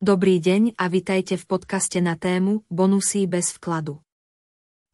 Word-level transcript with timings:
Dobrý 0.00 0.40
deň 0.40 0.80
a 0.80 0.88
vitajte 0.88 1.36
v 1.36 1.44
podcaste 1.44 2.00
na 2.00 2.16
tému 2.16 2.64
Bonusy 2.72 3.28
bez 3.28 3.52
vkladu. 3.52 4.00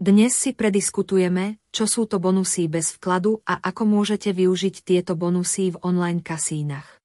Dnes 0.02 0.34
si 0.34 0.50
prediskutujeme, 0.50 1.62
čo 1.70 1.86
sú 1.86 2.10
to 2.10 2.18
bonusy 2.18 2.66
bez 2.66 2.90
vkladu 2.98 3.38
a 3.46 3.54
ako 3.62 3.86
môžete 3.86 4.34
využiť 4.34 4.82
tieto 4.82 5.14
bonusy 5.14 5.70
v 5.70 5.78
online 5.86 6.26
kasínach. 6.26 6.98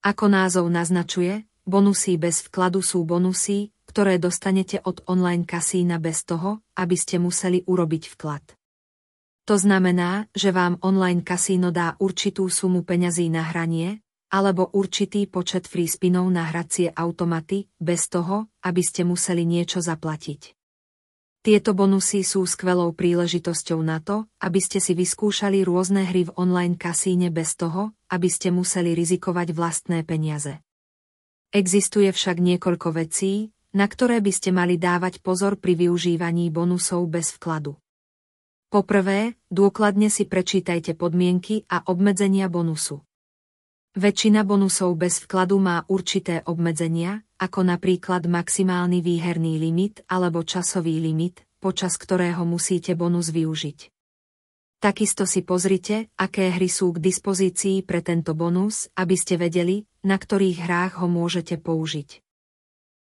Ako 0.00 0.32
názov 0.32 0.72
naznačuje, 0.72 1.44
bonusy 1.68 2.16
bez 2.16 2.40
vkladu 2.48 2.80
sú 2.80 3.04
bonusy, 3.04 3.68
ktoré 3.84 4.16
dostanete 4.16 4.80
od 4.80 5.04
online 5.04 5.44
kasína 5.44 6.00
bez 6.00 6.24
toho, 6.24 6.64
aby 6.72 6.96
ste 6.96 7.20
museli 7.20 7.68
urobiť 7.68 8.16
vklad. 8.16 8.56
To 9.44 9.60
znamená, 9.60 10.24
že 10.32 10.56
vám 10.56 10.80
online 10.80 11.20
kasíno 11.20 11.68
dá 11.68 12.00
určitú 12.00 12.48
sumu 12.48 12.80
peňazí 12.80 13.28
na 13.28 13.44
hranie, 13.44 14.00
alebo 14.30 14.70
určitý 14.72 15.26
počet 15.26 15.66
free 15.66 15.90
spinov 15.90 16.30
na 16.30 16.46
hracie 16.46 16.88
automaty, 16.94 17.66
bez 17.82 18.06
toho, 18.06 18.46
aby 18.62 18.80
ste 18.80 19.02
museli 19.02 19.42
niečo 19.42 19.82
zaplatiť. 19.82 20.54
Tieto 21.40 21.72
bonusy 21.72 22.20
sú 22.20 22.44
skvelou 22.44 22.92
príležitosťou 22.92 23.80
na 23.80 23.98
to, 23.98 24.28
aby 24.44 24.60
ste 24.60 24.76
si 24.76 24.92
vyskúšali 24.92 25.64
rôzne 25.64 26.04
hry 26.04 26.28
v 26.28 26.34
online 26.36 26.76
kasíne 26.76 27.32
bez 27.32 27.56
toho, 27.56 27.96
aby 28.12 28.28
ste 28.28 28.52
museli 28.52 28.92
rizikovať 28.92 29.56
vlastné 29.56 30.04
peniaze. 30.04 30.60
Existuje 31.50 32.12
však 32.12 32.38
niekoľko 32.38 32.92
vecí, 32.92 33.50
na 33.72 33.88
ktoré 33.88 34.20
by 34.20 34.32
ste 34.36 34.52
mali 34.52 34.76
dávať 34.76 35.24
pozor 35.24 35.56
pri 35.56 35.80
využívaní 35.80 36.52
bonusov 36.52 37.08
bez 37.08 37.32
vkladu. 37.34 37.80
Poprvé, 38.70 39.34
dôkladne 39.50 40.12
si 40.12 40.28
prečítajte 40.28 40.94
podmienky 40.94 41.66
a 41.66 41.82
obmedzenia 41.88 42.46
bonusu. 42.46 43.02
Väčšina 43.90 44.46
bonusov 44.46 44.94
bez 44.94 45.18
vkladu 45.26 45.58
má 45.58 45.82
určité 45.90 46.46
obmedzenia, 46.46 47.26
ako 47.42 47.66
napríklad 47.66 48.22
maximálny 48.30 49.02
výherný 49.02 49.58
limit 49.58 50.06
alebo 50.06 50.46
časový 50.46 51.02
limit, 51.02 51.42
počas 51.58 51.98
ktorého 51.98 52.46
musíte 52.46 52.94
bonus 52.94 53.34
využiť. 53.34 53.90
Takisto 54.78 55.26
si 55.26 55.42
pozrite, 55.42 56.06
aké 56.14 56.54
hry 56.54 56.70
sú 56.70 56.94
k 56.94 57.02
dispozícii 57.02 57.82
pre 57.82 57.98
tento 57.98 58.38
bonus, 58.38 58.86
aby 58.94 59.18
ste 59.18 59.34
vedeli, 59.34 59.82
na 60.06 60.16
ktorých 60.16 60.70
hrách 60.70 61.02
ho 61.02 61.10
môžete 61.10 61.58
použiť. 61.58 62.22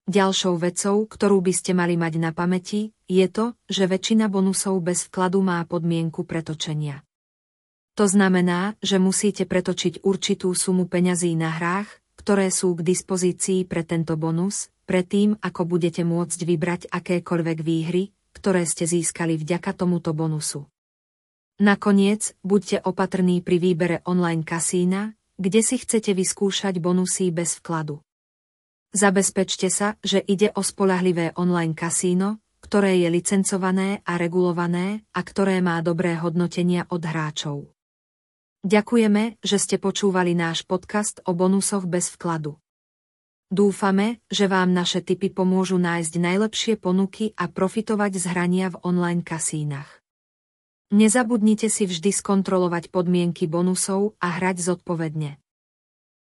Ďalšou 0.06 0.54
vecou, 0.54 1.02
ktorú 1.02 1.42
by 1.42 1.52
ste 1.52 1.74
mali 1.74 1.98
mať 1.98 2.14
na 2.22 2.30
pamäti, 2.30 2.94
je 3.10 3.26
to, 3.26 3.58
že 3.66 3.90
väčšina 3.90 4.30
bonusov 4.30 4.78
bez 4.86 5.10
vkladu 5.10 5.42
má 5.42 5.66
podmienku 5.66 6.22
pretočenia. 6.22 7.05
To 7.96 8.04
znamená, 8.04 8.76
že 8.84 9.00
musíte 9.00 9.48
pretočiť 9.48 10.04
určitú 10.04 10.52
sumu 10.52 10.84
peňazí 10.84 11.32
na 11.32 11.48
hrách, 11.48 11.88
ktoré 12.20 12.52
sú 12.52 12.76
k 12.76 12.84
dispozícii 12.84 13.64
pre 13.64 13.88
tento 13.88 14.20
bonus, 14.20 14.68
predtým 14.84 15.40
ako 15.40 15.64
budete 15.64 16.04
môcť 16.04 16.40
vybrať 16.44 16.80
akékoľvek 16.92 17.58
výhry, 17.64 18.12
ktoré 18.36 18.68
ste 18.68 18.84
získali 18.84 19.40
vďaka 19.40 19.72
tomuto 19.72 20.12
bonusu. 20.12 20.68
Nakoniec, 21.56 22.36
buďte 22.44 22.84
opatrní 22.84 23.40
pri 23.40 23.56
výbere 23.56 23.96
online 24.04 24.44
kasína, 24.44 25.16
kde 25.40 25.64
si 25.64 25.80
chcete 25.80 26.12
vyskúšať 26.12 26.76
bonusy 26.76 27.32
bez 27.32 27.56
vkladu. 27.64 28.04
Zabezpečte 28.92 29.72
sa, 29.72 29.96
že 30.04 30.20
ide 30.20 30.52
o 30.52 30.60
spolahlivé 30.60 31.32
online 31.40 31.72
kasíno, 31.72 32.44
ktoré 32.60 33.00
je 33.00 33.08
licencované 33.08 34.04
a 34.04 34.20
regulované 34.20 35.08
a 35.16 35.20
ktoré 35.24 35.64
má 35.64 35.80
dobré 35.80 36.12
hodnotenia 36.20 36.84
od 36.92 37.00
hráčov. 37.00 37.75
Ďakujeme, 38.66 39.38
že 39.46 39.62
ste 39.62 39.78
počúvali 39.78 40.34
náš 40.34 40.66
podcast 40.66 41.22
o 41.22 41.38
bonusoch 41.38 41.86
bez 41.86 42.10
vkladu. 42.18 42.58
Dúfame, 43.46 44.18
že 44.26 44.50
vám 44.50 44.74
naše 44.74 45.06
tipy 45.06 45.30
pomôžu 45.30 45.78
nájsť 45.78 46.18
najlepšie 46.18 46.74
ponuky 46.74 47.30
a 47.38 47.46
profitovať 47.46 48.18
z 48.18 48.24
hrania 48.26 48.66
v 48.74 48.82
online 48.82 49.22
kasínach. 49.22 50.02
Nezabudnite 50.90 51.70
si 51.70 51.86
vždy 51.86 52.10
skontrolovať 52.10 52.90
podmienky 52.90 53.46
bonusov 53.46 54.18
a 54.18 54.34
hrať 54.34 54.58
zodpovedne. 54.58 55.38